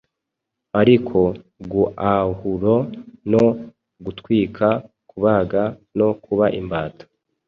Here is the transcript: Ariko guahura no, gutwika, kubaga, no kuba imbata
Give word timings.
Ariko 0.79 1.19
guahura 1.71 2.75
no, 3.31 3.45
gutwika, 4.03 4.67
kubaga, 5.09 5.61
no 5.97 6.07
kuba 6.23 6.45
imbata 6.59 7.03